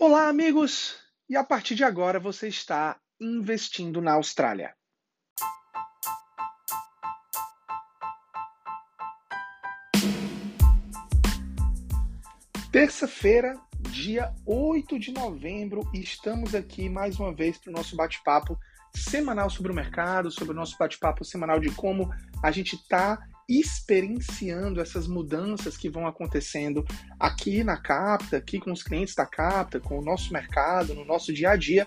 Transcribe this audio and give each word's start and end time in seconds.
Olá, 0.00 0.28
amigos! 0.28 0.96
E 1.28 1.36
a 1.36 1.42
partir 1.42 1.74
de 1.74 1.82
agora 1.82 2.20
você 2.20 2.46
está 2.46 3.00
investindo 3.20 4.00
na 4.00 4.12
Austrália. 4.12 4.72
Terça-feira, 12.70 13.60
dia 13.90 14.32
8 14.46 15.00
de 15.00 15.10
novembro, 15.10 15.82
e 15.92 16.00
estamos 16.00 16.54
aqui 16.54 16.88
mais 16.88 17.18
uma 17.18 17.34
vez 17.34 17.58
para 17.58 17.70
o 17.70 17.74
nosso 17.74 17.96
bate-papo 17.96 18.56
semanal 18.94 19.50
sobre 19.50 19.72
o 19.72 19.74
mercado, 19.74 20.30
sobre 20.30 20.52
o 20.52 20.56
nosso 20.56 20.78
bate-papo 20.78 21.24
semanal 21.24 21.58
de 21.58 21.74
como 21.74 22.08
a 22.40 22.52
gente 22.52 22.76
está 22.76 23.18
experienciando 23.48 24.80
essas 24.80 25.06
mudanças 25.06 25.76
que 25.76 25.88
vão 25.88 26.06
acontecendo 26.06 26.84
aqui 27.18 27.64
na 27.64 27.78
Capta, 27.78 28.36
aqui 28.36 28.60
com 28.60 28.70
os 28.70 28.82
clientes 28.82 29.14
da 29.14 29.24
Capta, 29.24 29.80
com 29.80 29.98
o 29.98 30.04
nosso 30.04 30.32
mercado, 30.32 30.94
no 30.94 31.04
nosso 31.04 31.32
dia 31.32 31.50
a 31.50 31.56
dia. 31.56 31.86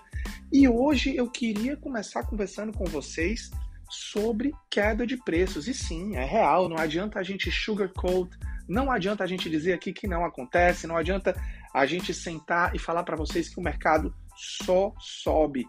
E 0.52 0.68
hoje 0.68 1.14
eu 1.14 1.30
queria 1.30 1.76
começar 1.76 2.24
conversando 2.24 2.72
com 2.72 2.84
vocês 2.84 3.50
sobre 3.88 4.52
queda 4.68 5.06
de 5.06 5.16
preços. 5.16 5.68
E 5.68 5.74
sim, 5.74 6.16
é 6.16 6.24
real, 6.24 6.68
não 6.68 6.78
adianta 6.78 7.20
a 7.20 7.22
gente 7.22 7.50
sugarcoat, 7.52 8.30
não 8.68 8.90
adianta 8.90 9.22
a 9.22 9.26
gente 9.26 9.48
dizer 9.48 9.74
aqui 9.74 9.92
que 9.92 10.08
não 10.08 10.24
acontece, 10.24 10.86
não 10.86 10.96
adianta 10.96 11.40
a 11.72 11.86
gente 11.86 12.12
sentar 12.12 12.74
e 12.74 12.78
falar 12.78 13.04
para 13.04 13.16
vocês 13.16 13.48
que 13.48 13.60
o 13.60 13.62
mercado 13.62 14.12
só 14.34 14.92
sobe. 14.98 15.66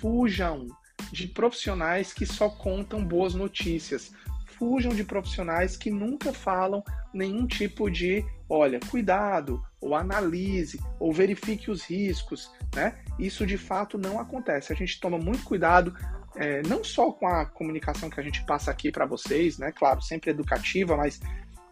Fujam 0.00 0.66
de 1.10 1.26
profissionais 1.28 2.12
que 2.12 2.26
só 2.26 2.50
contam 2.50 3.02
boas 3.04 3.34
notícias 3.34 4.12
fujam 4.60 4.94
de 4.94 5.02
profissionais 5.02 5.74
que 5.74 5.90
nunca 5.90 6.34
falam 6.34 6.84
nenhum 7.14 7.46
tipo 7.46 7.90
de, 7.90 8.22
olha, 8.46 8.78
cuidado, 8.90 9.64
ou 9.80 9.94
analise, 9.94 10.78
ou 10.98 11.14
verifique 11.14 11.70
os 11.70 11.82
riscos, 11.82 12.52
né? 12.76 12.98
Isso 13.18 13.46
de 13.46 13.56
fato 13.56 13.96
não 13.96 14.20
acontece. 14.20 14.70
A 14.70 14.76
gente 14.76 15.00
toma 15.00 15.16
muito 15.16 15.44
cuidado, 15.44 15.96
é, 16.36 16.60
não 16.68 16.84
só 16.84 17.10
com 17.10 17.26
a 17.26 17.46
comunicação 17.46 18.10
que 18.10 18.20
a 18.20 18.22
gente 18.22 18.44
passa 18.44 18.70
aqui 18.70 18.92
para 18.92 19.06
vocês, 19.06 19.56
né? 19.56 19.72
Claro, 19.72 20.02
sempre 20.02 20.30
educativa, 20.30 20.94
mas 20.94 21.18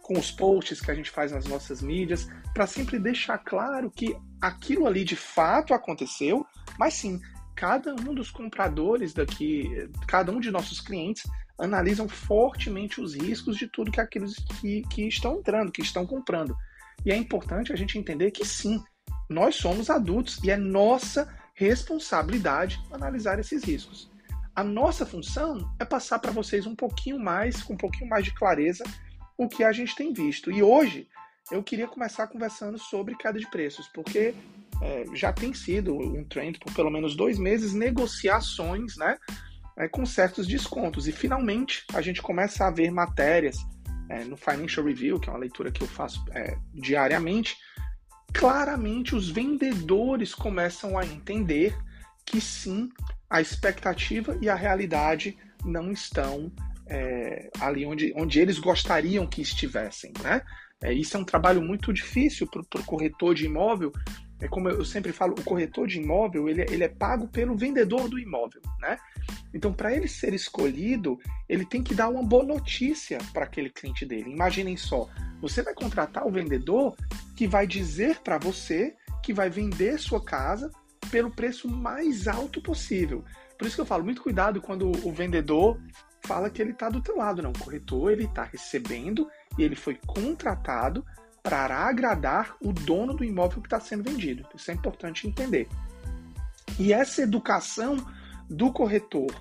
com 0.01 0.17
os 0.17 0.31
posts 0.31 0.81
que 0.81 0.89
a 0.89 0.95
gente 0.95 1.11
faz 1.11 1.31
nas 1.31 1.45
nossas 1.45 1.83
mídias, 1.83 2.27
para 2.55 2.65
sempre 2.65 2.97
deixar 2.97 3.37
claro 3.37 3.91
que 3.91 4.17
aquilo 4.41 4.87
ali 4.87 5.03
de 5.03 5.15
fato 5.15 5.75
aconteceu, 5.75 6.43
mas 6.79 6.95
sim, 6.95 7.21
cada 7.55 7.93
um 7.93 8.15
dos 8.15 8.31
compradores 8.31 9.13
daqui, 9.13 9.87
cada 10.07 10.31
um 10.31 10.39
de 10.39 10.49
nossos 10.49 10.81
clientes 10.81 11.29
analisam 11.59 12.07
fortemente 12.07 13.01
os 13.01 13.13
riscos 13.13 13.57
de 13.57 13.67
tudo 13.67 13.91
que 13.91 13.99
aqueles 13.99 14.35
que, 14.35 14.81
que 14.83 15.07
estão 15.07 15.39
entrando, 15.39 15.71
que 15.71 15.81
estão 15.81 16.05
comprando. 16.05 16.55
E 17.05 17.11
é 17.11 17.15
importante 17.15 17.71
a 17.71 17.75
gente 17.75 17.97
entender 17.97 18.31
que 18.31 18.45
sim, 18.45 18.81
nós 19.29 19.55
somos 19.55 19.89
adultos 19.89 20.39
e 20.43 20.49
é 20.49 20.57
nossa 20.57 21.31
responsabilidade 21.53 22.81
analisar 22.91 23.39
esses 23.39 23.63
riscos. 23.63 24.09
A 24.55 24.63
nossa 24.63 25.05
função 25.05 25.73
é 25.79 25.85
passar 25.85 26.19
para 26.19 26.31
vocês 26.31 26.65
um 26.65 26.75
pouquinho 26.75 27.19
mais, 27.19 27.61
com 27.61 27.73
um 27.73 27.77
pouquinho 27.77 28.09
mais 28.09 28.25
de 28.25 28.33
clareza, 28.33 28.83
o 29.37 29.47
que 29.47 29.63
a 29.63 29.71
gente 29.71 29.95
tem 29.95 30.11
visto. 30.11 30.51
E 30.51 30.63
hoje 30.63 31.07
eu 31.51 31.63
queria 31.63 31.87
começar 31.87 32.27
conversando 32.27 32.77
sobre 32.77 33.15
queda 33.15 33.39
de 33.39 33.49
preços, 33.49 33.87
porque 33.93 34.33
é, 34.81 35.05
já 35.13 35.31
tem 35.31 35.53
sido 35.53 35.95
um 35.97 36.23
trend 36.23 36.59
por 36.59 36.73
pelo 36.73 36.89
menos 36.89 37.15
dois 37.15 37.37
meses 37.37 37.73
negociações, 37.73 38.97
né? 38.97 39.17
É, 39.79 39.87
com 39.87 40.05
certos 40.05 40.45
descontos. 40.45 41.07
E 41.07 41.11
finalmente 41.11 41.85
a 41.93 42.01
gente 42.01 42.21
começa 42.21 42.65
a 42.65 42.71
ver 42.71 42.91
matérias 42.91 43.57
é, 44.09 44.23
no 44.25 44.35
Financial 44.35 44.85
Review, 44.85 45.19
que 45.19 45.29
é 45.29 45.31
uma 45.31 45.39
leitura 45.39 45.71
que 45.71 45.81
eu 45.81 45.87
faço 45.87 46.23
é, 46.31 46.57
diariamente. 46.73 47.55
Claramente 48.33 49.15
os 49.15 49.29
vendedores 49.29 50.35
começam 50.35 50.97
a 50.97 51.05
entender 51.05 51.75
que 52.25 52.41
sim, 52.41 52.89
a 53.29 53.41
expectativa 53.41 54.37
e 54.41 54.49
a 54.49 54.55
realidade 54.55 55.37
não 55.63 55.91
estão 55.91 56.51
é, 56.87 57.49
ali 57.59 57.85
onde, 57.85 58.13
onde 58.15 58.39
eles 58.39 58.59
gostariam 58.59 59.25
que 59.25 59.41
estivessem, 59.41 60.11
né? 60.21 60.41
É, 60.81 60.93
isso 60.93 61.17
é 61.17 61.19
um 61.19 61.25
trabalho 61.25 61.61
muito 61.61 61.91
difícil 61.91 62.47
para 62.47 62.81
o 62.81 62.85
corretor 62.85 63.35
de 63.35 63.45
imóvel. 63.45 63.91
É 64.41 64.47
como 64.47 64.69
eu 64.69 64.85
sempre 64.85 65.11
falo, 65.11 65.33
o 65.33 65.43
corretor 65.43 65.87
de 65.87 65.99
imóvel 65.99 66.47
ele, 66.47 66.61
ele 66.69 66.83
é 66.83 66.87
pago 66.87 67.27
pelo 67.27 67.55
vendedor 67.55 68.07
do 68.07 68.17
imóvel, 68.17 68.61
né? 68.79 68.97
Então, 69.53 69.73
para 69.73 69.93
ele 69.93 70.07
ser 70.07 70.33
escolhido, 70.33 71.19
ele 71.47 71.65
tem 71.65 71.83
que 71.83 71.93
dar 71.93 72.07
uma 72.07 72.23
boa 72.23 72.43
notícia 72.43 73.17
para 73.33 73.45
aquele 73.45 73.69
cliente 73.69 74.05
dele. 74.05 74.31
Imaginem 74.31 74.77
só, 74.77 75.09
você 75.41 75.61
vai 75.61 75.73
contratar 75.73 76.25
o 76.25 76.31
vendedor 76.31 76.95
que 77.35 77.47
vai 77.47 77.67
dizer 77.67 78.19
para 78.19 78.37
você 78.37 78.95
que 79.23 79.33
vai 79.33 79.49
vender 79.49 79.99
sua 79.99 80.23
casa 80.23 80.71
pelo 81.11 81.31
preço 81.31 81.67
mais 81.67 82.27
alto 82.27 82.61
possível. 82.61 83.23
Por 83.57 83.67
isso 83.67 83.75
que 83.75 83.81
eu 83.81 83.85
falo, 83.85 84.03
muito 84.03 84.21
cuidado 84.21 84.61
quando 84.61 84.89
o 85.05 85.11
vendedor 85.11 85.79
fala 86.21 86.49
que 86.49 86.61
ele 86.61 86.71
está 86.71 86.89
do 86.89 87.01
teu 87.01 87.17
lado, 87.17 87.41
não. 87.41 87.51
O 87.51 87.59
corretor 87.59 88.11
ele 88.11 88.25
está 88.25 88.43
recebendo 88.43 89.29
e 89.57 89.63
ele 89.63 89.75
foi 89.75 89.95
contratado 90.05 91.03
para 91.43 91.77
agradar 91.77 92.55
o 92.61 92.71
dono 92.71 93.13
do 93.13 93.23
imóvel 93.23 93.61
que 93.61 93.67
está 93.67 93.79
sendo 93.79 94.03
vendido. 94.03 94.47
Isso 94.55 94.71
é 94.71 94.73
importante 94.73 95.27
entender. 95.27 95.67
E 96.77 96.93
essa 96.93 97.21
educação 97.21 97.97
do 98.49 98.71
corretor 98.71 99.33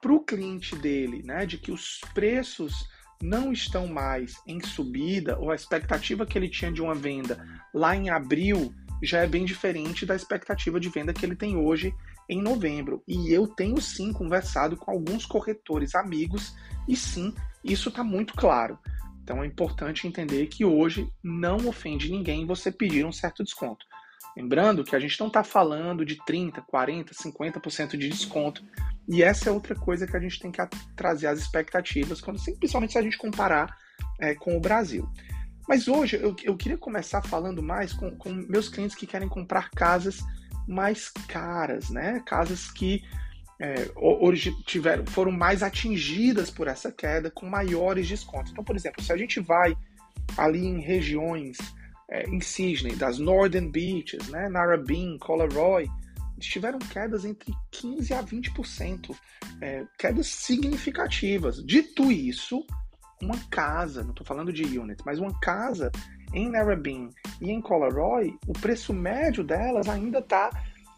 para 0.00 0.12
o 0.12 0.20
cliente 0.20 0.74
dele, 0.76 1.22
né, 1.24 1.46
de 1.46 1.58
que 1.58 1.70
os 1.70 2.00
preços 2.12 2.88
não 3.22 3.52
estão 3.52 3.86
mais 3.86 4.34
em 4.46 4.60
subida, 4.60 5.38
ou 5.38 5.52
a 5.52 5.54
expectativa 5.54 6.26
que 6.26 6.36
ele 6.36 6.48
tinha 6.48 6.72
de 6.72 6.82
uma 6.82 6.94
venda 6.94 7.42
lá 7.72 7.94
em 7.94 8.10
abril 8.10 8.74
já 9.02 9.20
é 9.20 9.26
bem 9.26 9.44
diferente 9.44 10.06
da 10.06 10.14
expectativa 10.14 10.78
de 10.78 10.88
venda 10.88 11.12
que 11.12 11.24
ele 11.24 11.34
tem 11.34 11.56
hoje 11.56 11.94
em 12.28 12.40
novembro. 12.42 13.02
E 13.06 13.32
eu 13.32 13.46
tenho 13.46 13.80
sim 13.80 14.12
conversado 14.12 14.76
com 14.76 14.90
alguns 14.90 15.26
corretores 15.26 15.94
amigos, 15.94 16.54
e 16.88 16.96
sim, 16.96 17.34
isso 17.64 17.88
está 17.88 18.04
muito 18.04 18.34
claro. 18.34 18.78
Então 19.22 19.42
é 19.42 19.46
importante 19.46 20.06
entender 20.06 20.46
que 20.46 20.64
hoje 20.64 21.08
não 21.22 21.56
ofende 21.68 22.10
ninguém 22.10 22.46
você 22.46 22.72
pedir 22.72 23.04
um 23.04 23.12
certo 23.12 23.44
desconto. 23.44 23.86
Lembrando 24.36 24.82
que 24.82 24.96
a 24.96 25.00
gente 25.00 25.18
não 25.20 25.28
está 25.28 25.44
falando 25.44 26.04
de 26.04 26.16
30, 26.24 26.62
40, 26.62 27.14
50% 27.14 27.96
de 27.96 28.08
desconto. 28.08 28.64
E 29.08 29.22
essa 29.22 29.48
é 29.48 29.52
outra 29.52 29.74
coisa 29.74 30.06
que 30.06 30.16
a 30.16 30.20
gente 30.20 30.40
tem 30.40 30.50
que 30.50 30.60
trazer 30.96 31.26
as 31.26 31.38
expectativas, 31.38 32.20
quando, 32.20 32.42
principalmente 32.42 32.92
se 32.92 32.98
a 32.98 33.02
gente 33.02 33.18
comparar 33.18 33.76
é, 34.20 34.34
com 34.34 34.56
o 34.56 34.60
Brasil. 34.60 35.08
Mas 35.68 35.86
hoje 35.86 36.16
eu, 36.16 36.34
eu 36.42 36.56
queria 36.56 36.78
começar 36.78 37.22
falando 37.22 37.62
mais 37.62 37.92
com, 37.92 38.10
com, 38.16 38.30
meus 38.32 38.68
clientes 38.68 38.96
que 38.96 39.06
querem 39.06 39.28
comprar 39.28 39.70
casas 39.70 40.20
mais 40.66 41.08
caras, 41.28 41.90
né? 41.90 42.22
Casas 42.26 42.70
que 42.70 43.02
é, 43.60 43.88
tiveram, 44.66 45.06
foram 45.06 45.32
mais 45.32 45.62
atingidas 45.62 46.50
por 46.50 46.66
essa 46.66 46.90
queda 46.90 47.30
com 47.30 47.46
maiores 47.46 48.08
descontos. 48.08 48.52
Então, 48.52 48.64
por 48.64 48.76
exemplo, 48.76 49.02
se 49.02 49.12
a 49.12 49.16
gente 49.16 49.40
vai 49.40 49.76
ali 50.36 50.64
em 50.64 50.80
regiões 50.80 51.58
é, 52.10 52.28
em 52.28 52.40
Sydney, 52.40 52.94
das 52.94 53.18
Northern 53.18 53.70
Beaches, 53.70 54.28
né, 54.28 54.48
Narrabeen, 54.48 55.18
Collaroy, 55.18 55.88
tiveram 56.38 56.78
quedas 56.78 57.24
entre 57.24 57.54
15% 57.70 58.18
a 58.18 58.22
20%, 58.22 59.16
é, 59.60 59.84
quedas 59.98 60.26
significativas. 60.26 61.64
Dito 61.64 62.10
isso, 62.10 62.66
uma 63.20 63.38
casa, 63.48 64.02
não 64.02 64.10
estou 64.10 64.26
falando 64.26 64.52
de 64.52 64.64
unit, 64.78 65.00
mas 65.06 65.18
uma 65.18 65.38
casa 65.40 65.90
em 66.34 66.50
Narrabeen 66.50 67.10
e 67.40 67.50
em 67.50 67.60
Collaroy, 67.60 68.36
o 68.46 68.52
preço 68.52 68.92
médio 68.92 69.44
delas 69.44 69.88
ainda 69.88 70.18
está 70.18 70.50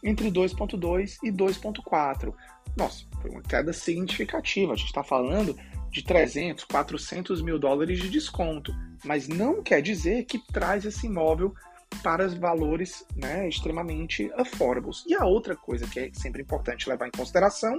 entre 0.04 0.30
2,2 0.30 1.16
e 1.22 1.32
2,4. 1.32 2.34
Nossa, 2.76 3.04
foi 3.22 3.30
uma 3.30 3.42
queda 3.42 3.72
significativa. 3.72 4.74
A 4.74 4.76
gente 4.76 4.88
está 4.88 5.02
falando 5.02 5.56
de 5.90 6.04
300, 6.04 6.64
400 6.64 7.40
mil 7.40 7.58
dólares 7.58 7.98
de 7.98 8.10
desconto, 8.10 8.74
mas 9.04 9.26
não 9.26 9.62
quer 9.62 9.80
dizer 9.80 10.24
que 10.24 10.38
traz 10.52 10.84
esse 10.84 11.06
imóvel 11.06 11.54
para 12.02 12.28
valores 12.28 13.06
né, 13.16 13.48
extremamente 13.48 14.30
affordables. 14.36 15.04
E 15.06 15.14
a 15.14 15.24
outra 15.24 15.56
coisa 15.56 15.86
que 15.86 16.00
é 16.00 16.10
sempre 16.12 16.42
importante 16.42 16.88
levar 16.88 17.06
em 17.06 17.16
consideração 17.16 17.78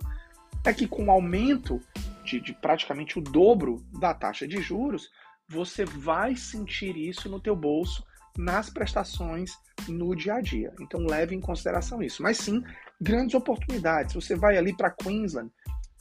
é 0.64 0.74
que 0.74 0.88
com 0.88 1.06
o 1.06 1.12
aumento 1.12 1.80
de, 2.24 2.40
de 2.40 2.54
praticamente 2.54 3.20
o 3.20 3.22
dobro 3.22 3.86
da 4.00 4.14
taxa 4.14 4.48
de 4.48 4.62
juros, 4.62 5.10
você 5.48 5.86
vai 5.86 6.36
sentir 6.36 6.98
isso 6.98 7.30
no 7.30 7.40
teu 7.40 7.56
bolso 7.56 8.04
nas 8.38 8.70
prestações 8.70 9.52
no 9.88 10.16
dia 10.16 10.36
a 10.36 10.42
dia. 10.42 10.74
Então 10.80 11.06
leve 11.06 11.36
em 11.36 11.42
consideração 11.42 12.02
isso. 12.02 12.22
Mas 12.22 12.38
sim, 12.38 12.64
grandes 13.00 13.36
oportunidades. 13.36 14.14
Você 14.14 14.36
vai 14.36 14.58
ali 14.58 14.76
para 14.76 14.92
Queensland, 14.92 15.52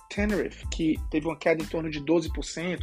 Tenerife, 0.08 0.66
que 0.69 0.96
teve 1.10 1.26
uma 1.26 1.38
queda 1.38 1.62
em 1.62 1.66
torno 1.66 1.90
de 1.90 2.00
12%, 2.00 2.81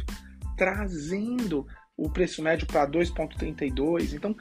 trazendo 0.56 1.66
o 1.96 2.10
preço 2.10 2.42
médio 2.42 2.66
para 2.66 2.88
2,32%. 2.88 4.12
Então, 4.14 4.36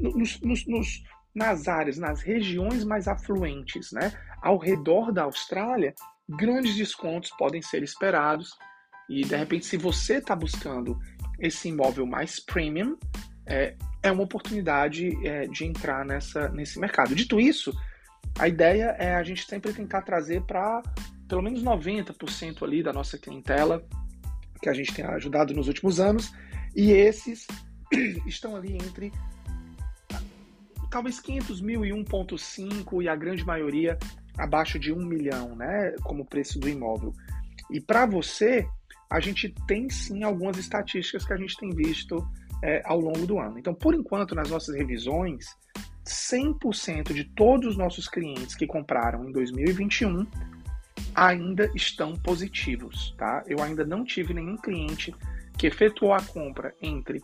nos, 0.00 0.40
nos, 0.40 0.66
nos, 0.66 1.02
nas 1.34 1.68
áreas, 1.68 1.98
nas 1.98 2.20
regiões 2.20 2.84
mais 2.84 3.08
afluentes, 3.08 3.92
né, 3.92 4.12
ao 4.40 4.58
redor 4.58 5.12
da 5.12 5.24
Austrália, 5.24 5.94
grandes 6.28 6.74
descontos 6.76 7.30
podem 7.38 7.62
ser 7.62 7.82
esperados. 7.82 8.50
E 9.08 9.22
de 9.22 9.36
repente, 9.36 9.66
se 9.66 9.76
você 9.76 10.16
está 10.16 10.34
buscando 10.34 10.98
esse 11.38 11.68
imóvel 11.68 12.06
mais 12.06 12.40
premium, 12.40 12.96
é, 13.46 13.74
é 14.02 14.10
uma 14.10 14.22
oportunidade 14.22 15.10
é, 15.26 15.46
de 15.46 15.64
entrar 15.64 16.04
nessa, 16.04 16.48
nesse 16.48 16.78
mercado. 16.78 17.14
Dito 17.14 17.40
isso, 17.40 17.72
a 18.38 18.48
ideia 18.48 18.96
é 18.98 19.14
a 19.14 19.22
gente 19.22 19.44
sempre 19.44 19.72
tentar 19.72 20.02
trazer 20.02 20.42
para 20.42 20.82
pelo 21.28 21.42
menos 21.42 21.62
90% 21.62 22.62
ali 22.62 22.82
da 22.82 22.92
nossa 22.92 23.16
clientela 23.16 23.82
que 24.60 24.68
a 24.68 24.72
gente 24.72 24.94
tem 24.94 25.04
ajudado 25.04 25.52
nos 25.52 25.66
últimos 25.66 25.98
anos, 25.98 26.32
e 26.74 26.92
esses 26.92 27.46
estão 28.26 28.54
ali 28.54 28.74
entre 28.74 29.12
talvez 30.90 31.18
500 31.20 31.60
mil 31.60 31.84
e 31.84 31.90
1,5 31.90 33.02
e 33.02 33.08
a 33.08 33.16
grande 33.16 33.44
maioria 33.44 33.98
abaixo 34.38 34.78
de 34.78 34.92
1 34.92 35.04
milhão, 35.04 35.56
né, 35.56 35.94
como 36.02 36.24
preço 36.24 36.60
do 36.60 36.68
imóvel. 36.68 37.12
E 37.70 37.80
para 37.80 38.06
você, 38.06 38.66
a 39.10 39.18
gente 39.18 39.52
tem 39.66 39.90
sim 39.90 40.22
algumas 40.22 40.58
estatísticas 40.58 41.24
que 41.24 41.32
a 41.32 41.36
gente 41.36 41.56
tem 41.56 41.70
visto 41.70 42.24
é, 42.62 42.80
ao 42.84 43.00
longo 43.00 43.26
do 43.26 43.38
ano. 43.38 43.58
Então, 43.58 43.74
por 43.74 43.94
enquanto, 43.94 44.34
nas 44.34 44.48
nossas 44.48 44.74
revisões, 44.74 45.46
100% 46.04 47.12
de 47.12 47.24
todos 47.24 47.70
os 47.70 47.76
nossos 47.76 48.08
clientes 48.08 48.54
que 48.54 48.66
compraram 48.66 49.28
em 49.28 49.32
2021 49.32 50.26
ainda 51.14 51.70
estão 51.74 52.14
positivos, 52.14 53.14
tá? 53.18 53.42
Eu 53.46 53.62
ainda 53.62 53.84
não 53.84 54.04
tive 54.04 54.32
nenhum 54.32 54.56
cliente 54.56 55.14
que 55.58 55.66
efetuou 55.66 56.12
a 56.12 56.22
compra 56.22 56.74
entre 56.80 57.20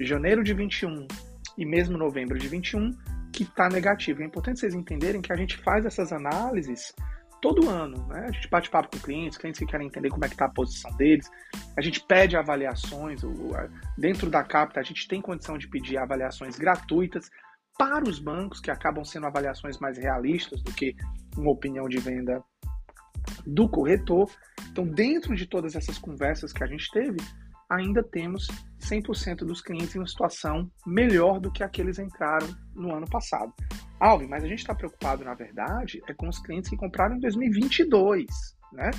janeiro 0.00 0.44
de 0.44 0.54
21 0.54 1.06
e 1.58 1.66
mesmo 1.66 1.98
novembro 1.98 2.38
de 2.38 2.48
21 2.48 2.90
que 3.32 3.42
está 3.42 3.68
negativo. 3.68 4.22
É 4.22 4.26
importante 4.26 4.60
vocês 4.60 4.74
entenderem 4.74 5.20
que 5.20 5.32
a 5.32 5.36
gente 5.36 5.56
faz 5.58 5.84
essas 5.84 6.12
análises 6.12 6.94
todo 7.42 7.68
ano, 7.68 8.06
né? 8.06 8.26
A 8.28 8.30
gente 8.30 8.48
bate 8.48 8.70
papo 8.70 8.96
com 8.96 9.02
clientes, 9.02 9.36
clientes 9.36 9.58
que 9.58 9.66
querem 9.66 9.88
entender 9.88 10.08
como 10.08 10.24
é 10.24 10.28
que 10.28 10.34
está 10.34 10.46
a 10.46 10.50
posição 10.50 10.90
deles. 10.96 11.28
A 11.76 11.82
gente 11.82 12.00
pede 12.06 12.36
avaliações, 12.36 13.20
dentro 13.98 14.30
da 14.30 14.44
Capta 14.44 14.78
a 14.78 14.82
gente 14.82 15.08
tem 15.08 15.20
condição 15.20 15.58
de 15.58 15.68
pedir 15.68 15.98
avaliações 15.98 16.56
gratuitas 16.56 17.28
para 17.76 18.08
os 18.08 18.20
bancos, 18.20 18.60
que 18.60 18.70
acabam 18.70 19.04
sendo 19.04 19.26
avaliações 19.26 19.78
mais 19.78 19.98
realistas 19.98 20.62
do 20.62 20.72
que 20.72 20.94
uma 21.36 21.50
opinião 21.50 21.88
de 21.88 21.98
venda 21.98 22.42
do 23.44 23.68
corretor. 23.68 24.30
Então, 24.70 24.86
dentro 24.86 25.34
de 25.34 25.46
todas 25.46 25.74
essas 25.74 25.98
conversas 25.98 26.52
que 26.52 26.62
a 26.62 26.66
gente 26.66 26.88
teve, 26.92 27.18
ainda 27.68 28.04
temos 28.04 28.46
100% 28.80 29.38
dos 29.38 29.60
clientes 29.60 29.96
em 29.96 29.98
uma 29.98 30.06
situação 30.06 30.70
melhor 30.86 31.40
do 31.40 31.50
que 31.50 31.64
aqueles 31.64 31.98
entraram 31.98 32.48
no 32.74 32.94
ano 32.94 33.08
passado. 33.08 33.52
Alvin, 34.02 34.26
mas 34.26 34.42
a 34.42 34.48
gente 34.48 34.58
está 34.58 34.74
preocupado, 34.74 35.24
na 35.24 35.32
verdade, 35.32 36.02
é 36.08 36.12
com 36.12 36.28
os 36.28 36.40
clientes 36.40 36.68
que 36.68 36.76
compraram 36.76 37.14
em 37.14 37.20
2022, 37.20 38.26
né? 38.72 38.90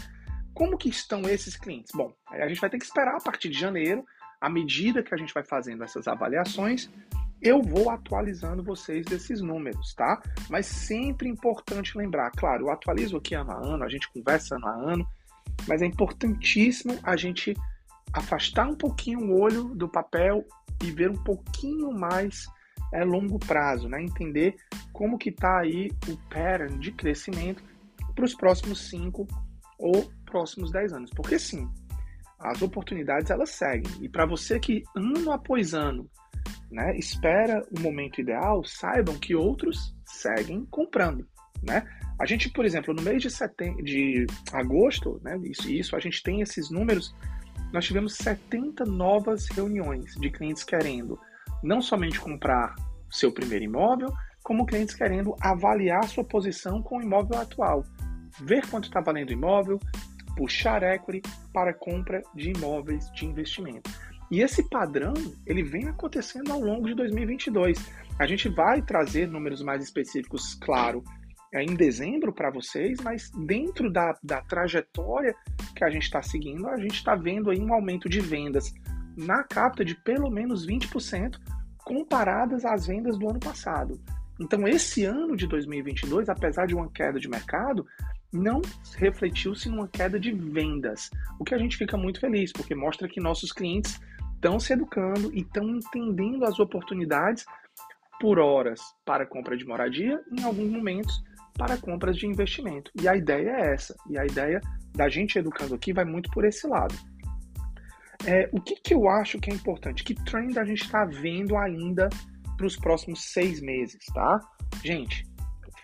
Como 0.54 0.78
que 0.78 0.88
estão 0.88 1.24
esses 1.24 1.58
clientes? 1.58 1.92
Bom, 1.94 2.14
a 2.30 2.48
gente 2.48 2.62
vai 2.62 2.70
ter 2.70 2.78
que 2.78 2.86
esperar 2.86 3.18
a 3.18 3.22
partir 3.22 3.50
de 3.50 3.60
janeiro, 3.60 4.06
à 4.40 4.50
medida 4.50 5.04
que 5.04 5.14
a 5.14 5.18
gente 5.18 5.34
vai 5.34 5.44
fazendo 5.44 5.84
essas 5.84 6.08
avaliações, 6.08 6.90
eu 7.42 7.62
vou 7.62 7.90
atualizando 7.90 8.64
vocês 8.64 9.06
desses 9.06 9.42
números, 9.42 9.94
tá? 9.94 10.22
Mas 10.50 10.68
sempre 10.68 11.28
importante 11.28 11.98
lembrar, 11.98 12.32
claro, 12.32 12.68
eu 12.68 12.72
atualizo 12.72 13.18
aqui 13.18 13.36
ano 13.36 13.52
a 13.52 13.58
ano, 13.58 13.84
a 13.84 13.90
gente 13.90 14.10
conversa 14.10 14.56
ano 14.56 14.68
a 14.68 14.94
ano, 14.94 15.08
mas 15.68 15.82
é 15.82 15.86
importantíssimo 15.86 16.98
a 17.04 17.18
gente 17.18 17.54
afastar 18.14 18.70
um 18.70 18.76
pouquinho 18.76 19.20
o 19.20 19.42
olho 19.42 19.66
do 19.76 19.90
papel 19.90 20.46
e 20.82 20.92
ver 20.92 21.10
um 21.10 21.24
pouquinho 21.24 21.92
mais 21.92 22.48
é, 22.94 23.04
longo 23.04 23.40
prazo, 23.40 23.90
né? 23.90 24.02
Entender 24.02 24.56
como 24.92 25.18
que 25.18 25.30
está 25.30 25.60
aí 25.60 25.92
o 26.08 26.18
pattern 26.30 26.78
de 26.80 26.92
crescimento 26.92 27.64
para 28.16 28.26
os 28.26 28.36
próximos 28.36 28.90
5 28.90 29.28
ou 29.80 30.12
próximos 30.26 30.72
10 30.72 30.94
anos. 30.94 31.12
Porque 31.16 31.40
sim, 31.40 31.68
as 32.40 32.62
oportunidades 32.62 33.32
elas 33.32 33.50
seguem. 33.50 33.92
E 34.02 34.08
para 34.08 34.26
você 34.26 34.60
que 34.60 34.84
ano 34.96 35.32
após 35.32 35.74
ano 35.74 36.10
né, 36.72 36.98
espera 36.98 37.64
o 37.72 37.80
momento 37.80 38.20
ideal, 38.20 38.64
saibam 38.64 39.18
que 39.18 39.36
outros 39.36 39.96
seguem 40.06 40.66
comprando. 40.66 41.28
Né? 41.62 41.88
A 42.20 42.26
gente, 42.26 42.50
por 42.50 42.66
exemplo, 42.66 42.94
no 42.94 43.02
mês 43.02 43.22
de, 43.22 43.30
setembro, 43.30 43.84
de 43.84 44.26
agosto, 44.52 45.22
né, 45.24 45.40
isso, 45.44 45.72
isso, 45.72 45.96
a 45.96 46.00
gente 46.00 46.22
tem 46.24 46.42
esses 46.42 46.70
números, 46.70 47.16
nós 47.72 47.86
tivemos 47.86 48.16
70 48.16 48.86
novas 48.86 49.48
reuniões 49.48 50.14
de 50.16 50.30
clientes 50.30 50.64
querendo 50.64 51.20
não 51.64 51.82
somente 51.82 52.20
comprar 52.20 52.76
seu 53.10 53.32
primeiro 53.32 53.66
imóvel, 53.66 54.14
como 54.44 54.66
clientes 54.66 54.94
querendo 54.94 55.36
avaliar 55.40 56.04
sua 56.04 56.24
posição 56.24 56.82
com 56.84 56.98
o 56.98 57.02
imóvel 57.02 57.40
atual, 57.40 57.84
ver 58.42 58.68
quanto 58.70 58.86
está 58.86 59.00
valendo 59.00 59.30
o 59.30 59.34
imóvel, 59.34 59.80
puxar 60.36 60.84
equity 60.84 61.22
para 61.54 61.74
compra 61.74 62.22
de 62.36 62.52
imóveis 62.52 63.10
de 63.12 63.26
investimento. 63.26 63.90
E 64.30 64.42
esse 64.42 64.68
padrão, 64.68 65.14
ele 65.46 65.64
vem 65.64 65.88
acontecendo 65.88 66.52
ao 66.52 66.60
longo 66.60 66.88
de 66.88 66.96
2022. 66.96 67.78
A 68.20 68.26
gente 68.26 68.50
vai 68.50 68.82
trazer 68.82 69.28
números 69.28 69.62
mais 69.62 69.84
específicos, 69.84 70.56
claro, 70.56 71.04
é, 71.54 71.62
em 71.62 71.76
dezembro 71.76 72.34
para 72.34 72.50
vocês, 72.50 73.00
mas 73.02 73.30
dentro 73.46 73.92
da, 73.92 74.18
da 74.24 74.42
trajetória 74.42 75.36
que 75.76 75.84
a 75.84 75.90
gente 75.92 76.04
está 76.04 76.22
seguindo, 76.22 76.68
a 76.68 76.78
gente 76.78 76.96
está 76.96 77.16
vendo 77.16 77.52
aí 77.52 77.62
um 77.62 77.74
aumento 77.74 78.10
de 78.10 78.20
vendas 78.20 78.74
na 79.18 79.44
capta 79.44 79.84
de 79.84 79.96
pelo 79.96 80.30
menos 80.30 80.66
20% 80.66 81.40
comparadas 81.78 82.66
às 82.66 82.88
vendas 82.88 83.18
do 83.18 83.30
ano 83.30 83.40
passado. 83.40 84.00
Então, 84.40 84.68
esse 84.68 85.06
ano 85.06 85.36
de 85.36 85.48
2022, 85.48 86.30
apesar 86.30 86.66
de 86.66 86.76
uma 86.76 86.90
queda 86.90 87.20
de 87.20 87.30
mercado, 87.30 87.86
não 88.32 88.62
refletiu-se 88.96 89.70
numa 89.70 89.88
queda 89.88 90.20
de 90.20 90.32
vendas, 90.32 91.12
o 91.40 91.44
que 91.44 91.54
a 91.54 91.58
gente 91.58 91.78
fica 91.78 91.96
muito 91.96 92.20
feliz, 92.20 92.52
porque 92.52 92.74
mostra 92.74 93.08
que 93.08 93.22
nossos 93.22 93.52
clientes 93.52 94.00
estão 94.34 94.60
se 94.60 94.74
educando 94.74 95.32
e 95.34 95.42
estão 95.42 95.70
entendendo 95.70 96.44
as 96.44 96.60
oportunidades 96.60 97.46
por 98.20 98.40
horas 98.40 98.80
para 99.06 99.26
compra 99.26 99.56
de 99.56 99.66
moradia, 99.66 100.20
em 100.32 100.44
alguns 100.44 100.72
momentos 100.72 101.24
para 101.58 101.78
compras 101.78 102.18
de 102.18 102.26
investimento. 102.26 102.92
E 103.00 103.08
a 103.08 103.16
ideia 103.16 103.50
é 103.50 103.74
essa. 103.74 103.96
E 104.10 104.18
a 104.18 104.26
ideia 104.26 104.60
da 104.94 105.08
gente 105.10 105.38
educando 105.38 105.76
aqui 105.76 105.94
vai 105.94 106.06
muito 106.06 106.30
por 106.32 106.46
esse 106.46 106.68
lado. 106.68 106.96
É, 108.26 108.50
o 108.52 108.62
que, 108.62 108.76
que 108.76 108.94
eu 108.94 109.10
acho 109.10 109.40
que 109.40 109.52
é 109.52 109.54
importante? 109.54 110.04
Que 110.04 110.16
trend 110.16 110.58
a 110.58 110.64
gente 110.64 110.84
está 110.84 111.04
vendo 111.06 111.58
ainda 111.58 112.10
para 112.56 112.66
os 112.66 112.78
próximos 112.78 113.32
seis 113.32 113.60
meses, 113.60 114.06
tá? 114.14 114.40
Gente, 114.84 115.26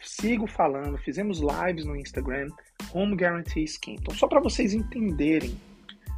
sigo 0.01 0.47
falando, 0.47 0.97
fizemos 0.97 1.39
lives 1.39 1.85
no 1.85 1.95
Instagram, 1.95 2.47
Home 2.93 3.15
Guarantee 3.15 3.67
Scheme. 3.67 3.97
Então, 3.99 4.15
só 4.15 4.27
para 4.27 4.39
vocês 4.39 4.73
entenderem 4.73 5.57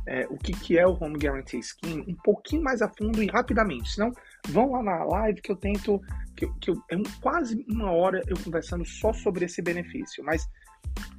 é, 0.08 0.28
o 0.30 0.38
que, 0.38 0.54
que 0.54 0.78
é 0.78 0.86
o 0.86 0.98
Home 1.02 1.18
Guarantee 1.18 1.62
Scheme 1.64 2.04
um 2.08 2.16
pouquinho 2.24 2.64
mais 2.64 2.82
a 2.82 2.90
fundo 2.90 3.22
e 3.22 3.28
rapidamente. 3.28 3.92
Senão, 3.92 4.12
vão 4.50 4.72
lá 4.72 4.84
na 4.84 5.04
live 5.04 5.42
que 5.42 5.52
eu 5.52 5.56
tento. 5.56 6.00
que, 6.36 6.48
que 6.60 6.72
eu, 6.72 6.76
é 6.90 6.98
um, 6.98 7.04
quase 7.22 7.66
uma 7.68 7.92
hora 7.92 8.22
eu 8.28 8.38
conversando 8.44 8.86
só 8.86 9.14
sobre 9.14 9.46
esse 9.46 9.62
benefício. 9.62 10.24
Mas 10.24 10.48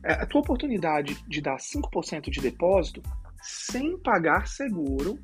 é, 0.05 0.15
a 0.15 0.27
tua 0.27 0.41
oportunidade 0.41 1.17
de 1.29 1.41
dar 1.41 1.57
5% 1.57 2.31
de 2.31 2.41
depósito 2.41 3.03
sem 3.43 3.99
pagar 3.99 4.47
seguro 4.47 5.19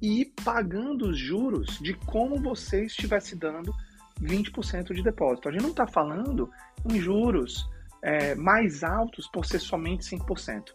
e 0.00 0.32
pagando 0.44 1.10
os 1.10 1.18
juros 1.18 1.78
de 1.80 1.94
como 1.94 2.40
você 2.40 2.86
estivesse 2.86 3.36
dando 3.36 3.74
20% 4.22 4.94
de 4.94 5.02
depósito. 5.02 5.48
A 5.48 5.52
gente 5.52 5.62
não 5.62 5.70
está 5.70 5.86
falando 5.86 6.50
em 6.90 6.98
juros 6.98 7.68
é, 8.02 8.34
mais 8.34 8.82
altos 8.82 9.26
por 9.28 9.44
ser 9.44 9.58
somente 9.58 10.04
5%. 10.04 10.72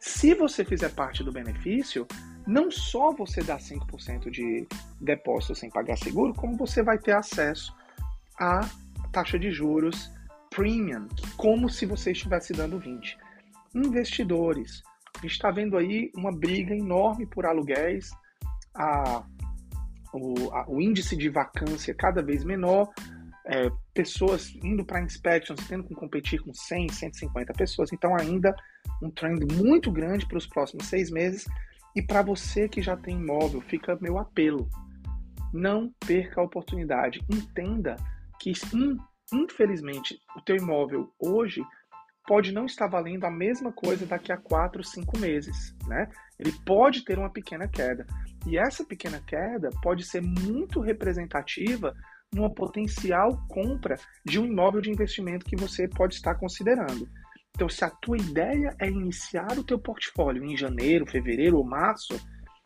Se 0.00 0.34
você 0.34 0.64
fizer 0.64 0.90
parte 0.90 1.24
do 1.24 1.32
benefício, 1.32 2.06
não 2.46 2.70
só 2.70 3.12
você 3.12 3.42
dá 3.42 3.58
5% 3.58 4.30
de 4.30 4.66
depósito 5.00 5.54
sem 5.54 5.70
pagar 5.70 5.96
seguro, 5.96 6.34
como 6.34 6.56
você 6.56 6.82
vai 6.82 6.98
ter 6.98 7.12
acesso 7.12 7.74
à 8.38 8.60
taxa 9.12 9.38
de 9.38 9.50
juros 9.50 10.10
premium, 10.50 11.06
como 11.36 11.68
se 11.68 11.84
você 11.86 12.12
estivesse 12.12 12.52
dando 12.52 12.78
20. 12.78 13.18
Investidores, 13.74 14.82
está 15.26 15.50
vendo 15.50 15.76
aí 15.76 16.10
uma 16.14 16.32
briga 16.32 16.74
enorme 16.74 17.26
por 17.26 17.44
aluguéis, 17.44 18.10
a, 18.74 19.24
o, 20.12 20.50
a, 20.52 20.64
o 20.68 20.80
índice 20.80 21.16
de 21.16 21.28
vacância 21.28 21.94
cada 21.94 22.22
vez 22.22 22.44
menor, 22.44 22.88
é, 23.46 23.70
pessoas 23.94 24.54
indo 24.62 24.84
para 24.84 25.02
inspections, 25.02 25.66
tendo 25.66 25.84
que 25.84 25.94
competir 25.94 26.40
com 26.40 26.52
100, 26.52 26.90
150 26.90 27.52
pessoas, 27.54 27.92
então 27.92 28.14
ainda 28.14 28.54
um 29.02 29.10
trend 29.10 29.44
muito 29.54 29.90
grande 29.90 30.26
para 30.26 30.38
os 30.38 30.46
próximos 30.46 30.86
seis 30.86 31.10
meses. 31.10 31.46
E 31.96 32.02
para 32.02 32.22
você 32.22 32.68
que 32.68 32.82
já 32.82 32.96
tem 32.96 33.16
imóvel, 33.16 33.60
fica 33.62 33.98
meu 34.00 34.18
apelo: 34.18 34.68
não 35.52 35.92
perca 36.06 36.40
a 36.40 36.44
oportunidade. 36.44 37.20
Entenda 37.30 37.96
que, 38.38 38.52
infelizmente, 39.32 40.20
o 40.36 40.42
teu 40.42 40.56
imóvel 40.56 41.12
hoje 41.18 41.62
pode 42.28 42.52
não 42.52 42.66
estar 42.66 42.86
valendo 42.86 43.24
a 43.24 43.30
mesma 43.30 43.72
coisa 43.72 44.04
daqui 44.04 44.30
a 44.30 44.36
quatro, 44.36 44.84
cinco 44.84 45.18
meses, 45.18 45.74
né? 45.86 46.08
Ele 46.38 46.52
pode 46.66 47.02
ter 47.02 47.18
uma 47.18 47.30
pequena 47.30 47.66
queda. 47.66 48.06
E 48.46 48.58
essa 48.58 48.84
pequena 48.84 49.18
queda 49.26 49.70
pode 49.82 50.04
ser 50.04 50.20
muito 50.20 50.78
representativa 50.78 51.94
numa 52.30 52.52
potencial 52.52 53.42
compra 53.48 53.96
de 54.22 54.38
um 54.38 54.44
imóvel 54.44 54.82
de 54.82 54.90
investimento 54.90 55.46
que 55.46 55.56
você 55.56 55.88
pode 55.88 56.16
estar 56.16 56.34
considerando. 56.34 57.08
Então, 57.56 57.68
se 57.68 57.82
a 57.82 57.88
tua 57.88 58.18
ideia 58.18 58.76
é 58.78 58.88
iniciar 58.88 59.58
o 59.58 59.64
teu 59.64 59.78
portfólio 59.78 60.44
em 60.44 60.54
janeiro, 60.54 61.10
fevereiro 61.10 61.56
ou 61.56 61.64
março, 61.64 62.14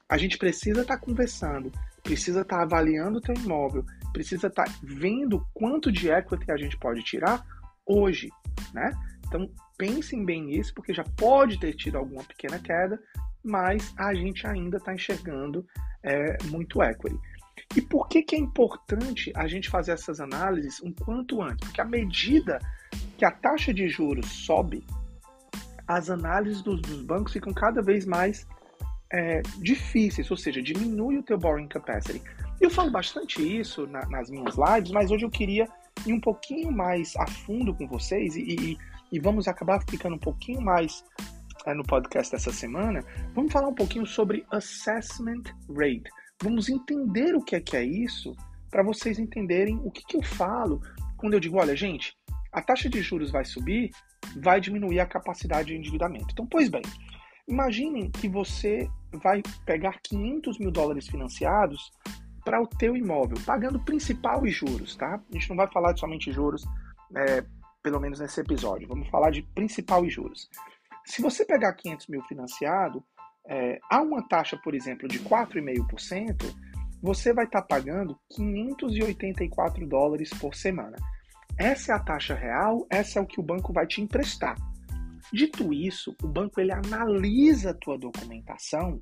a 0.09 0.19
gente 0.19 0.37
precisa 0.37 0.83
estar 0.83 0.99
conversando 0.99 1.71
precisa 2.03 2.41
estar 2.41 2.63
avaliando 2.63 3.19
o 3.19 3.21
teu 3.21 3.35
imóvel, 3.35 3.85
precisa 4.13 4.49
estar 4.49 4.67
vendo 4.83 5.47
quanto 5.55 5.91
de 5.91 6.11
equity 6.11 6.51
a 6.51 6.57
gente 6.57 6.77
pode 6.77 7.03
tirar 7.03 7.45
hoje, 7.87 8.29
né? 8.75 8.93
Então 9.33 9.49
pensem 9.79 10.27
bem 10.27 10.43
nisso, 10.43 10.75
porque 10.75 10.93
já 10.93 11.05
pode 11.17 11.59
ter 11.59 11.73
tido 11.73 11.97
alguma 11.97 12.23
pequena 12.23 12.59
queda, 12.59 13.01
mas 13.43 13.95
a 13.97 14.13
gente 14.13 14.47
ainda 14.47 14.77
está 14.77 14.95
enxergando 14.95 15.67
é, 16.03 16.37
muito 16.45 16.83
equity. 16.83 17.19
E 17.75 17.81
por 17.81 18.09
que, 18.09 18.23
que 18.23 18.37
é 18.37 18.39
importante 18.39 19.33
a 19.35 19.49
gente 19.49 19.71
fazer 19.71 19.93
essas 19.93 20.21
análises 20.21 20.83
um 20.83 20.93
quanto 20.93 21.41
antes? 21.41 21.67
Porque 21.67 21.81
à 21.81 21.85
medida 21.87 22.59
que 23.17 23.25
a 23.25 23.31
taxa 23.31 23.73
de 23.73 23.89
juros 23.89 24.27
sobe, 24.27 24.85
as 25.89 26.11
análises 26.11 26.61
dos, 26.61 26.83
dos 26.83 27.03
bancos 27.03 27.33
ficam 27.33 27.55
cada 27.55 27.81
vez 27.81 28.05
mais 28.05 28.47
é, 29.11 29.41
difíceis, 29.59 30.31
ou 30.31 30.37
seja, 30.37 30.61
diminui 30.61 31.17
o 31.17 31.23
teu 31.23 31.39
borrowing 31.39 31.69
capacity. 31.69 32.23
Eu 32.61 32.69
falo 32.69 32.91
bastante 32.91 33.41
isso 33.43 33.87
na, 33.87 34.07
nas 34.11 34.29
minhas 34.29 34.57
lives, 34.57 34.91
mas 34.91 35.11
hoje 35.11 35.25
eu 35.25 35.31
queria 35.31 35.67
ir 36.07 36.13
um 36.13 36.21
pouquinho 36.21 36.71
mais 36.71 37.17
a 37.17 37.27
fundo 37.27 37.75
com 37.75 37.87
vocês 37.87 38.37
e, 38.37 38.43
e, 38.43 38.79
e 39.13 39.21
vamos 39.21 39.47
acabar 39.47 39.81
ficando 39.89 40.17
um 40.17 40.19
pouquinho 40.19 40.63
mais 40.63 41.05
é, 41.67 41.75
no 41.75 41.85
podcast 41.85 42.33
dessa 42.33 42.51
semana. 42.51 43.05
Vamos 43.35 43.53
falar 43.53 43.69
um 43.69 43.75
pouquinho 43.75 44.07
sobre 44.07 44.45
assessment 44.51 45.43
rate. 45.69 46.11
Vamos 46.43 46.69
entender 46.69 47.37
o 47.37 47.43
que 47.43 47.55
é 47.55 47.61
que 47.61 47.77
é 47.77 47.85
isso 47.85 48.35
para 48.71 48.83
vocês 48.83 49.19
entenderem 49.19 49.79
o 49.85 49.91
que, 49.91 50.05
que 50.05 50.17
eu 50.17 50.23
falo 50.23 50.81
quando 51.19 51.35
eu 51.35 51.41
digo, 51.41 51.59
olha, 51.59 51.77
gente, 51.77 52.17
a 52.51 52.61
taxa 52.61 52.89
de 52.89 53.01
juros 53.03 53.31
vai 53.31 53.45
subir, 53.45 53.91
vai 54.43 54.61
diminuir 54.61 54.99
a 54.99 55.07
capacidade 55.07 55.69
de 55.69 55.77
endividamento. 55.77 56.29
Então, 56.33 56.47
pois 56.47 56.69
bem, 56.69 56.83
imaginem 57.47 58.11
que 58.11 58.29
você 58.29 58.89
vai 59.13 59.43
pegar 59.65 60.01
500 60.03 60.59
mil 60.59 60.71
dólares 60.71 61.07
financiados 61.07 61.93
para 62.45 62.61
o 62.61 62.67
teu 62.67 62.97
imóvel, 62.97 63.37
pagando 63.47 63.79
principal 63.79 64.47
e 64.47 64.51
juros, 64.51 64.97
tá? 64.97 65.21
A 65.31 65.35
gente 65.35 65.49
não 65.51 65.57
vai 65.57 65.71
falar 65.71 65.93
de 65.93 66.01
somente 66.01 66.33
juros, 66.33 66.65
é, 67.15 67.45
pelo 67.83 68.01
menos 68.01 68.21
nesse 68.21 68.41
episódio. 68.41 68.89
Vamos 68.89 69.09
falar 69.09 69.31
de 69.31 69.43
principal 69.43 70.05
e 70.05 70.11
juros. 70.11 70.49
Se 71.05 71.21
você 71.21 71.45
pegar 71.45 71.73
500 71.75 72.07
mil 72.07 72.23
financiado, 72.23 73.05
é, 73.49 73.79
a 73.91 74.01
uma 74.01 74.23
taxa, 74.29 74.57
por 74.57 74.75
exemplo, 74.75 75.09
de 75.09 75.19
4,5%, 75.21 76.55
você 77.03 77.33
vai 77.33 77.45
estar 77.45 77.63
tá 77.63 77.67
pagando 77.67 78.17
584 78.31 79.87
dólares 79.87 80.31
por 80.31 80.55
semana. 80.55 80.97
Essa 81.59 81.93
é 81.93 81.95
a 81.95 81.99
taxa 81.99 82.35
real, 82.35 82.87
essa 82.89 83.19
é 83.19 83.23
o 83.23 83.27
que 83.27 83.41
o 83.41 83.43
banco 83.43 83.73
vai 83.73 83.87
te 83.87 84.01
emprestar. 84.01 84.57
Dito 85.33 85.73
isso, 85.73 86.15
o 86.23 86.29
banco 86.29 86.61
ele 86.61 86.73
analisa 86.73 87.71
a 87.71 87.75
tua 87.75 87.99
documentação 87.99 89.01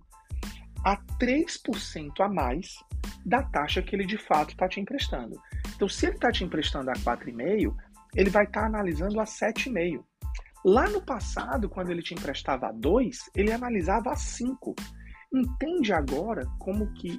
a 0.85 0.97
3% 0.97 2.21
a 2.21 2.29
mais 2.29 2.77
da 3.25 3.43
taxa 3.43 3.83
que 3.83 3.95
ele 3.95 4.07
de 4.07 4.17
fato 4.17 4.51
está 4.51 4.67
te 4.69 4.81
emprestando. 4.81 5.39
Então, 5.75 5.89
se 5.89 6.07
ele 6.07 6.15
está 6.15 6.33
te 6.33 6.45
emprestando 6.45 6.91
a 6.91 6.95
4,5%, 6.95 7.75
ele 8.15 8.31
vai 8.31 8.45
estar 8.45 8.63
tá 8.63 8.67
analisando 8.67 9.21
a 9.21 9.25
7,5%. 9.25 10.03
Lá 10.65 10.89
no 10.91 11.01
passado, 11.01 11.71
quando 11.71 11.91
ele 11.91 12.03
te 12.03 12.13
emprestava 12.13 12.69
a 12.69 12.73
2, 12.73 13.31
ele 13.35 13.51
analisava 13.51 14.11
a 14.11 14.17
5. 14.17 14.75
Entende 15.33 15.93
agora 15.93 16.47
como 16.59 16.93
que 16.93 17.19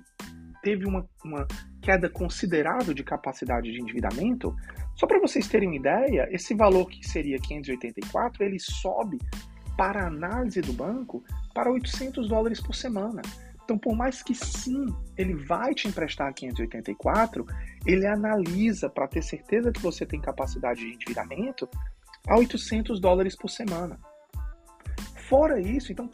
teve 0.61 0.85
uma, 0.85 1.07
uma 1.25 1.47
queda 1.81 2.07
considerável 2.07 2.93
de 2.93 3.03
capacidade 3.03 3.71
de 3.71 3.81
endividamento? 3.81 4.55
Só 4.95 5.07
para 5.07 5.19
vocês 5.19 5.47
terem 5.47 5.69
uma 5.69 5.77
ideia, 5.77 6.27
esse 6.29 6.53
valor 6.53 6.87
que 6.87 7.07
seria 7.07 7.39
584, 7.39 8.43
ele 8.43 8.59
sobe 8.59 9.17
para 9.75 10.05
análise 10.05 10.61
do 10.61 10.73
banco 10.73 11.23
para 11.53 11.71
800 11.71 12.27
dólares 12.27 12.61
por 12.61 12.75
semana. 12.75 13.23
Então, 13.71 13.79
por 13.79 13.95
mais 13.95 14.21
que 14.21 14.35
sim, 14.35 14.85
ele 15.17 15.33
vai 15.33 15.73
te 15.73 15.87
emprestar 15.87 16.33
584, 16.33 17.45
ele 17.85 18.05
analisa 18.05 18.89
para 18.89 19.07
ter 19.07 19.23
certeza 19.23 19.71
que 19.71 19.79
você 19.79 20.05
tem 20.05 20.19
capacidade 20.19 20.81
de 20.81 20.93
endividamento 20.93 21.69
a 22.27 22.37
800 22.37 22.99
dólares 22.99 23.33
por 23.33 23.49
semana. 23.49 23.97
Fora 25.29 25.57
isso, 25.61 25.89
então, 25.93 26.09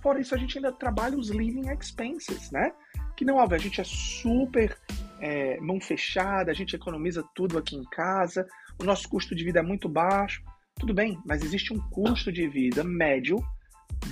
fora 0.00 0.20
isso 0.20 0.36
a 0.36 0.38
gente 0.38 0.56
ainda 0.58 0.70
trabalha 0.70 1.18
os 1.18 1.30
living 1.30 1.68
expenses, 1.72 2.52
né? 2.52 2.70
Que 3.16 3.24
não, 3.24 3.38
óbvio, 3.38 3.56
a 3.56 3.60
gente 3.60 3.80
é 3.80 3.84
super 3.84 4.78
é, 5.18 5.58
mão 5.58 5.80
fechada, 5.80 6.52
a 6.52 6.54
gente 6.54 6.76
economiza 6.76 7.24
tudo 7.34 7.58
aqui 7.58 7.74
em 7.74 7.84
casa, 7.90 8.46
o 8.80 8.84
nosso 8.84 9.08
custo 9.08 9.34
de 9.34 9.42
vida 9.42 9.58
é 9.58 9.64
muito 9.64 9.88
baixo. 9.88 10.44
Tudo 10.76 10.94
bem, 10.94 11.18
mas 11.26 11.42
existe 11.42 11.72
um 11.74 11.80
custo 11.90 12.30
de 12.30 12.46
vida 12.46 12.84
médio 12.84 13.44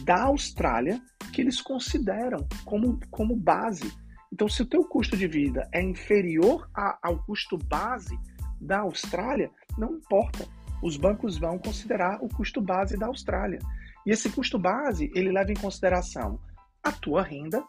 da 0.05 0.25
Austrália 0.25 1.01
que 1.33 1.41
eles 1.41 1.61
consideram 1.61 2.47
como, 2.65 2.99
como 3.11 3.37
base. 3.37 3.93
Então, 4.33 4.49
se 4.49 4.63
o 4.63 4.67
teu 4.67 4.85
custo 4.85 5.17
de 5.17 5.27
vida 5.27 5.69
é 5.73 5.83
inferior 5.83 6.69
a, 6.75 6.99
ao 7.03 7.19
custo 7.25 7.57
base 7.57 8.19
da 8.61 8.81
Austrália, 8.81 9.51
não 9.77 9.95
importa. 9.95 10.47
Os 10.83 10.97
bancos 10.97 11.39
vão 11.39 11.59
considerar 11.59 12.19
o 12.23 12.29
custo 12.29 12.61
base 12.61 12.97
da 12.97 13.07
Austrália. 13.07 13.59
E 14.07 14.11
esse 14.11 14.31
custo 14.31 14.59
base, 14.59 15.11
ele 15.15 15.33
leva 15.33 15.51
em 15.51 15.57
consideração 15.57 16.39
a 16.83 16.93
tua 16.93 17.23
renda, 17.23 17.63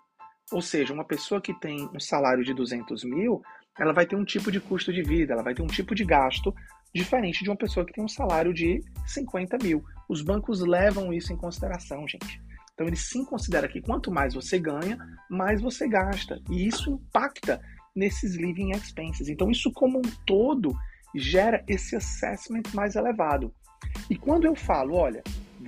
ou 0.52 0.62
seja, 0.62 0.94
uma 0.94 1.06
pessoa 1.06 1.42
que 1.42 1.54
tem 1.60 1.90
um 1.94 2.00
salário 2.00 2.44
de 2.44 2.54
200 2.54 3.04
mil, 3.04 3.42
ela 3.78 3.94
vai 3.94 4.06
ter 4.06 4.16
um 4.16 4.26
tipo 4.26 4.52
de 4.52 4.60
custo 4.60 4.92
de 4.92 5.02
vida, 5.02 5.34
ela 5.34 5.44
vai 5.44 5.54
ter 5.54 5.62
um 5.62 5.68
tipo 5.68 5.96
de 5.96 6.04
gasto 6.04 6.54
diferente 6.94 7.44
de 7.44 7.50
uma 7.50 7.56
pessoa 7.56 7.86
que 7.86 7.94
tem 7.94 8.04
um 8.04 8.10
salário 8.10 8.54
de 8.54 8.82
50 9.06 9.58
mil. 9.62 9.84
Os 10.10 10.24
bancos 10.24 10.62
levam 10.62 11.14
isso 11.14 11.32
em 11.32 11.38
consideração, 11.38 12.08
gente. 12.08 12.42
Então, 12.74 12.88
eles 12.88 13.08
sim 13.08 13.24
consideram 13.24 13.68
que 13.70 13.82
quanto 13.82 14.12
mais 14.12 14.34
você 14.34 14.58
ganha, 14.58 14.98
mais 15.30 15.62
você 15.62 15.88
gasta. 15.88 16.42
E 16.50 16.68
isso 16.68 16.90
impacta 16.90 17.62
nesses 17.96 18.36
living 18.36 18.72
expenses. 18.72 19.30
Então, 19.30 19.52
isso 19.52 19.72
como 19.72 20.00
um 20.00 20.12
todo 20.26 20.74
gera 21.16 21.64
esse 21.68 21.96
assessment 21.96 22.64
mais 22.74 22.96
elevado. 22.96 23.54
E 24.10 24.16
quando 24.16 24.46
eu 24.46 24.56
falo, 24.56 24.96
olha, 24.96 25.22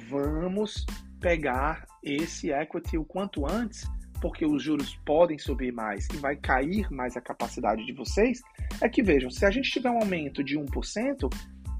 vamos 0.10 0.86
pegar 1.20 1.86
esse 2.04 2.52
equity 2.52 2.98
o 2.98 3.06
quanto 3.06 3.46
antes, 3.46 3.86
porque 4.22 4.46
os 4.46 4.64
juros 4.64 4.96
podem 5.06 5.38
subir 5.38 5.72
mais 5.72 6.08
e 6.14 6.18
vai 6.18 6.36
cair 6.36 6.90
mais 6.92 7.16
a 7.16 7.22
capacidade 7.22 7.86
de 7.86 7.94
vocês, 7.94 8.40
é 8.82 8.90
que 8.90 9.04
vejam, 9.04 9.30
se 9.30 9.46
a 9.46 9.52
gente 9.52 9.70
tiver 9.70 9.90
um 9.90 10.00
aumento 10.00 10.44
de 10.44 10.58
1%, 10.58 11.30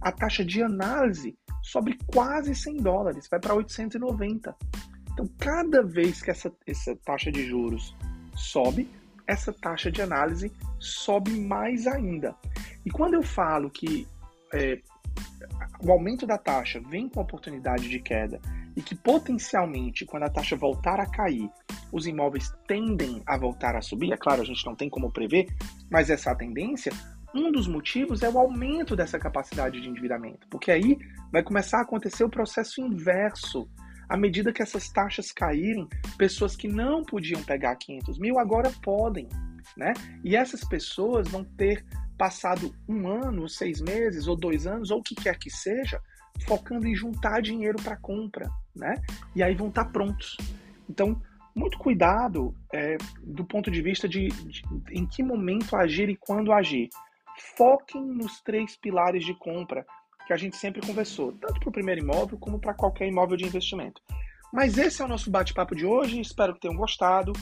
a 0.02 0.12
taxa 0.12 0.44
de 0.44 0.64
análise 0.64 1.38
sobe 1.62 1.98
quase 2.08 2.56
100 2.56 2.78
dólares, 2.78 3.28
vai 3.30 3.40
para 3.40 3.54
890. 3.54 4.56
Então, 5.14 5.30
cada 5.40 5.84
vez 5.84 6.22
que 6.22 6.32
essa, 6.32 6.52
essa 6.66 6.96
taxa 6.96 7.32
de 7.32 7.46
juros 7.46 7.96
sobe, 8.36 8.90
essa 9.28 9.54
taxa 9.54 9.92
de 9.92 10.02
análise 10.02 10.52
sobe 10.80 11.32
mais 11.32 11.88
ainda. 11.88 12.36
E 12.86 12.90
quando 12.90 13.14
eu 13.14 13.24
falo 13.24 13.70
que 13.70 14.08
é, 14.54 14.82
o 15.84 15.92
aumento 15.92 16.26
da 16.26 16.38
taxa 16.38 16.80
vem 16.80 17.08
com 17.08 17.22
oportunidade 17.22 17.90
de 17.90 18.00
queda 18.00 18.40
e 18.76 18.82
que 18.82 18.96
potencialmente, 18.96 20.06
quando 20.06 20.24
a 20.24 20.30
taxa 20.30 20.56
voltar 20.56 21.00
a 21.00 21.06
cair, 21.06 21.50
os 21.92 22.08
imóveis 22.08 22.54
tendem 22.68 23.22
a 23.26 23.38
voltar 23.38 23.76
a 23.76 23.82
subir, 23.82 24.14
é 24.14 24.18
claro, 24.18 24.42
a 24.42 24.46
gente 24.46 24.66
não 24.66 24.76
tem 24.76 24.90
como 24.90 25.12
prever, 25.12 25.48
mas 25.90 26.10
essa 26.10 26.30
é 26.30 26.34
a 26.34 26.36
tendência, 26.36 26.92
um 27.34 27.52
dos 27.52 27.68
motivos 27.68 28.22
é 28.24 28.30
o 28.30 28.38
aumento 28.38 28.96
dessa 28.96 29.18
capacidade 29.18 29.80
de 29.80 29.90
endividamento, 29.90 30.48
porque 30.50 30.72
aí 30.72 30.98
vai 31.32 31.42
começar 31.44 31.80
a 31.80 31.82
acontecer 31.82 32.24
o 32.24 32.30
processo 32.30 32.82
inverso. 32.82 33.70
À 34.10 34.18
medida 34.18 34.52
que 34.52 34.62
essas 34.62 34.90
taxas 34.90 35.32
caírem, 35.32 35.88
pessoas 36.18 36.56
que 36.56 36.68
não 36.68 37.04
podiam 37.04 37.42
pegar 37.44 37.76
500 37.78 38.20
mil 38.20 38.38
agora 38.38 38.70
podem, 38.82 39.30
né? 39.78 39.94
E 40.24 40.36
essas 40.36 40.66
pessoas 40.66 41.30
vão 41.30 41.46
ter 41.46 41.86
passado 42.18 42.76
um 42.88 43.08
ano, 43.08 43.48
seis 43.48 43.80
meses 43.80 44.28
ou 44.28 44.36
dois 44.36 44.68
anos, 44.68 44.92
ou 44.92 45.00
o 45.00 45.04
que 45.04 45.16
quer 45.16 45.40
que 45.40 45.50
seja, 45.50 46.02
focando 46.46 46.86
em 46.88 46.96
juntar 46.96 47.42
dinheiro 47.42 47.82
para 47.82 47.96
compra, 47.96 48.50
né? 48.76 49.02
E 49.34 49.42
aí 49.42 49.56
vão 49.56 49.70
estar 49.70 49.86
tá 49.86 49.92
prontos. 49.92 50.36
Então, 50.90 51.22
muito 51.56 51.78
cuidado 51.78 52.56
é, 52.74 52.98
do 53.24 53.46
ponto 53.46 53.70
de 53.70 53.82
vista 53.82 54.08
de, 54.08 54.28
de, 54.28 54.62
em 54.92 55.06
que 55.06 55.24
momento 55.24 55.76
agir 55.76 56.10
e 56.10 56.16
quando 56.16 56.52
agir. 56.52 56.90
Foquem 57.58 58.02
nos 58.02 58.42
três 58.42 58.76
pilares 58.76 59.26
de 59.26 59.34
compra 59.34 59.86
que 60.26 60.34
a 60.34 60.38
gente 60.38 60.56
sempre 60.56 60.86
conversou, 60.86 61.32
tanto 61.34 61.60
para 61.60 61.70
o 61.70 61.72
primeiro 61.72 62.02
imóvel 62.02 62.38
como 62.38 62.60
para 62.60 62.74
qualquer 62.74 63.08
imóvel 63.08 63.38
de 63.38 63.46
investimento. 63.46 64.02
Mas 64.54 64.78
esse 64.78 65.02
é 65.02 65.06
o 65.06 65.08
nosso 65.08 65.32
bate-papo 65.32 65.76
de 65.76 65.86
hoje, 65.86 66.20
espero 66.20 66.54
que 66.54 66.60
tenham 66.60 66.76
gostado. 66.76 67.34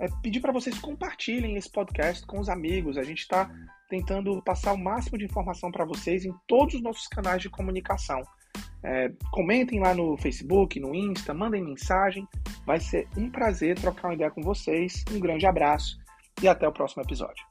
É, 0.00 0.06
pedir 0.22 0.40
para 0.40 0.52
vocês 0.52 0.78
compartilhem 0.78 1.56
esse 1.56 1.70
podcast 1.70 2.24
com 2.26 2.38
os 2.38 2.48
amigos. 2.48 2.96
A 2.96 3.02
gente 3.02 3.20
está 3.20 3.50
tentando 3.88 4.40
passar 4.42 4.72
o 4.72 4.78
máximo 4.78 5.18
de 5.18 5.24
informação 5.24 5.70
para 5.70 5.84
vocês 5.84 6.24
em 6.24 6.32
todos 6.46 6.74
os 6.74 6.82
nossos 6.82 7.08
canais 7.08 7.42
de 7.42 7.50
comunicação. 7.50 8.22
É, 8.82 9.10
comentem 9.32 9.80
lá 9.80 9.94
no 9.94 10.16
Facebook, 10.16 10.78
no 10.78 10.94
Insta, 10.94 11.34
mandem 11.34 11.64
mensagem. 11.64 12.26
Vai 12.64 12.78
ser 12.78 13.08
um 13.16 13.30
prazer 13.30 13.78
trocar 13.78 14.08
uma 14.08 14.14
ideia 14.14 14.30
com 14.30 14.42
vocês. 14.42 15.04
Um 15.10 15.18
grande 15.18 15.46
abraço 15.46 15.98
e 16.40 16.46
até 16.46 16.68
o 16.68 16.72
próximo 16.72 17.02
episódio. 17.02 17.47